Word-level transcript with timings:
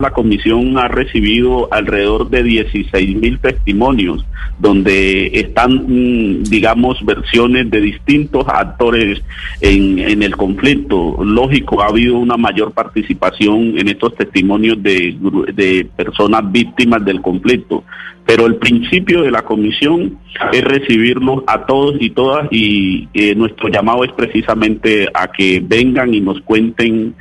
La 0.00 0.12
comisión 0.12 0.78
ha 0.78 0.86
recibido 0.86 1.66
alrededor 1.72 2.30
de 2.30 2.44
16 2.44 3.16
mil 3.16 3.40
testimonios 3.40 4.24
donde 4.60 5.26
están, 5.34 5.72
mm, 5.88 6.44
digamos, 6.44 7.04
versiones 7.04 7.68
de 7.68 7.80
distintos 7.80 8.46
actores 8.46 9.20
en, 9.60 10.22
el 10.22 10.36
conflicto. 10.36 11.16
Lógico, 11.24 11.82
ha 11.82 11.88
habido 11.88 12.16
una 12.16 12.36
mayor 12.36 12.70
participación 12.74 13.76
en 13.76 13.88
estos 13.88 14.14
testimonios 14.14 14.80
de, 14.80 15.16
de 15.52 15.88
personas 15.96 16.42
víctimas 16.52 17.04
del 17.04 17.20
conflicto. 17.20 17.82
Pero 18.24 18.46
el 18.46 18.54
principio 18.54 19.22
de 19.22 19.32
la 19.32 19.42
comisión 19.42 20.16
es 20.52 20.62
recibirlos 20.62 21.42
a 21.48 21.66
todos 21.66 21.96
y 21.98 22.10
todas 22.10 22.46
y 22.52 23.08
eh, 23.14 23.34
nuestro 23.34 23.68
llamado 23.68 24.04
es 24.04 24.12
precisamente 24.12 25.08
a 25.12 25.26
que 25.26 25.60
vengan 25.60 26.14
y 26.14 26.20
nos 26.20 26.40
cuenten 26.42 27.16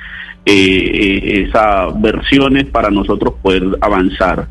eh, 0.49 1.45
esas 1.45 1.99
versiones 2.01 2.65
para 2.65 2.89
nosotros 2.89 3.33
poder 3.41 3.63
avanzar. 3.81 4.47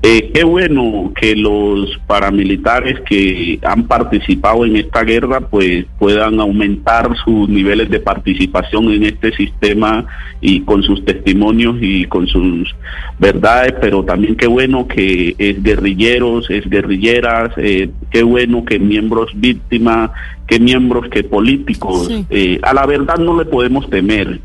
Eh, 0.00 0.30
qué 0.32 0.44
bueno 0.44 1.12
que 1.18 1.34
los 1.34 1.98
paramilitares 2.06 3.00
que 3.00 3.58
han 3.64 3.88
participado 3.88 4.64
en 4.64 4.76
esta 4.76 5.02
guerra 5.02 5.40
pues 5.40 5.86
puedan 5.98 6.38
aumentar 6.38 7.16
sus 7.24 7.48
niveles 7.48 7.90
de 7.90 7.98
participación 7.98 8.92
en 8.92 9.06
este 9.06 9.32
sistema 9.32 10.06
y 10.40 10.60
con 10.60 10.84
sus 10.84 11.04
testimonios 11.04 11.76
y 11.80 12.04
con 12.04 12.28
sus 12.28 12.72
verdades, 13.18 13.74
pero 13.80 14.04
también 14.04 14.36
qué 14.36 14.46
bueno 14.46 14.86
que 14.86 15.34
es 15.36 15.60
guerrilleros, 15.62 16.48
es 16.48 16.68
guerrilleras, 16.70 17.50
eh, 17.56 17.90
qué 18.12 18.22
bueno 18.22 18.64
que 18.64 18.78
miembros 18.78 19.32
víctimas, 19.34 20.10
qué 20.46 20.60
miembros 20.60 21.08
que 21.08 21.24
políticos, 21.24 22.08
eh, 22.30 22.60
a 22.62 22.72
la 22.72 22.86
verdad 22.86 23.18
no 23.18 23.36
le 23.36 23.46
podemos 23.46 23.90
temer 23.90 24.40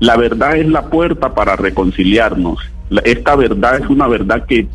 la 0.00 0.16
verdad 0.16 0.56
es 0.56 0.66
la 0.68 0.86
puerta 0.86 1.34
para 1.34 1.56
reconciliarnos. 1.56 2.58
Esta 3.04 3.36
verdad 3.36 3.80
es 3.82 3.88
una 3.88 4.06
verdad 4.06 4.44
que 4.46 4.66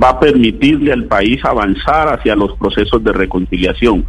va 0.00 0.10
a 0.10 0.20
permitirle 0.20 0.92
al 0.92 1.04
país 1.04 1.44
avanzar 1.44 2.08
hacia 2.08 2.36
los 2.36 2.56
procesos 2.58 3.02
de 3.02 3.12
reconciliación. 3.12 4.04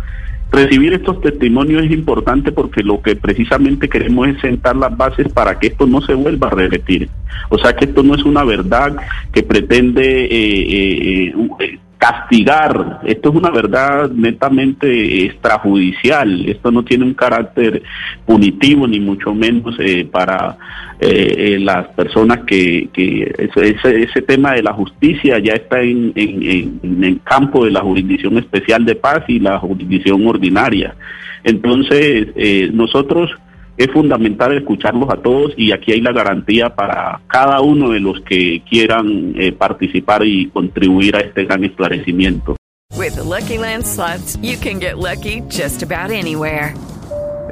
Recibir 0.52 0.94
estos 0.94 1.20
testimonios 1.22 1.84
es 1.84 1.92
importante 1.92 2.52
porque 2.54 2.82
lo 2.82 3.02
que 3.02 3.18
precisamente 3.18 3.90
queremos 3.90 4.30
es 4.30 4.40
sentar 4.40 4.78
las 4.78 4.96
bases 4.96 5.28
para 5.34 5.60
que 5.60 5.68
esto 5.68 5.86
no 5.86 6.02
se 6.02 6.14
vuelva 6.14 6.48
a 6.48 6.52
repetir. 6.52 7.10
O 7.50 7.58
sea 7.58 7.76
que 7.76 7.86
esto 7.86 8.02
no 8.02 8.16
es 8.16 8.24
una 8.24 8.44
verdad 8.46 8.96
que 9.34 9.44
pretende 9.44 10.26
eh, 10.26 11.30
eh, 11.30 11.34
eh 11.60 11.80
castigar. 11.98 13.02
Esto 13.04 13.30
es 13.30 13.36
una 13.36 13.50
verdad 13.50 14.10
netamente 14.12 15.26
extrajudicial. 15.26 16.48
Esto 16.48 16.72
no 16.72 16.84
tiene 16.84 17.06
un 17.06 17.14
carácter 17.14 17.82
punitivo 18.26 18.88
ni 18.88 19.00
mucho 19.00 19.34
menos 19.34 19.76
eh, 19.80 20.08
para 20.10 20.58
eh, 21.00 21.36
eh, 21.38 21.60
las 21.60 21.88
personas 21.90 22.40
que, 22.46 22.90
ese, 22.94 24.04
ese, 24.04 24.22
tema 24.22 24.54
de 24.54 24.64
la 24.64 24.74
justicia 24.74 25.40
ya 25.40 25.54
está 25.54 25.82
en, 25.82 26.12
en, 26.16 26.80
en 26.84 27.04
el 27.04 27.22
campo 27.24 27.66
de 27.66 27.72
la 27.72 27.82
jurisdicción 27.82 28.38
especial 28.38 28.86
de 28.86 28.96
paz 28.96 29.24
y 29.28 29.40
la 29.40 29.60
jurisdicción 29.60 30.26
ordinaria. 30.28 30.96
Entonces, 31.44 32.28
nosotros 32.74 33.32
es 33.78 33.92
fundamental 33.92 34.58
escucharlos 34.58 35.10
a 35.10 35.18
todos 35.18 35.54
y 35.56 35.72
aquí 35.72 35.92
hay 35.92 36.02
la 36.02 36.12
garantía 36.12 36.76
para 36.76 37.22
cada 37.28 37.62
uno 37.62 37.92
de 37.92 38.00
los 38.00 38.20
que 38.22 38.64
quieran 38.70 39.34
eh, 39.36 39.52
participar 39.52 40.26
y 40.26 40.50
contribuir 40.50 41.16
a 41.16 41.20
este 41.20 41.46
gran 41.46 41.64
esclarecimiento. 41.64 42.56
With 42.98 43.16
the 43.16 43.24
Lucky 43.24 43.60
Land 43.60 43.86
slots, 43.86 44.38
you 44.42 44.58
can 44.58 44.80
get 44.80 44.98
lucky 44.98 45.42
just 45.50 45.84
about 45.84 46.10
anywhere. 46.10 46.74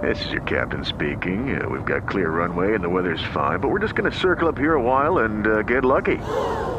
This 0.02 0.24
is 0.25 0.31
your 0.31 0.41
captain 0.41 0.84
speaking. 0.84 1.59
Uh, 1.59 1.69
we've 1.69 1.86
got 1.86 2.08
clear 2.08 2.30
runway 2.30 2.74
and 2.74 2.84
the 2.84 2.90
weather's 2.90 3.24
fine, 3.34 3.59
but 3.59 3.69
we're 3.69 3.80
just 3.80 3.96
going 3.96 4.12
to 4.12 4.18
circle 4.18 4.50
up 4.50 4.57
here 4.57 4.74
a 4.74 4.81
while 4.81 5.19
and 5.19 5.47
uh, 5.47 5.62
get 5.62 5.86
lucky. 5.86 6.18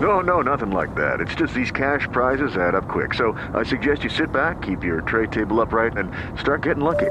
No, 0.00 0.20
no, 0.20 0.42
nothing 0.42 0.70
like 0.70 0.94
that. 0.96 1.20
It's 1.20 1.34
just 1.34 1.54
these 1.54 1.70
cash 1.70 2.06
prizes 2.12 2.56
add 2.56 2.74
up 2.74 2.88
quick. 2.88 3.14
So 3.14 3.32
I 3.54 3.62
suggest 3.62 4.04
you 4.04 4.10
sit 4.10 4.32
back, 4.32 4.60
keep 4.62 4.84
your 4.84 5.00
tray 5.00 5.28
table 5.28 5.60
upright, 5.60 5.96
and 5.96 6.10
start 6.38 6.62
getting 6.62 6.84
lucky. 6.84 7.10